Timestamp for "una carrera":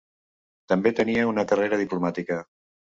1.35-1.83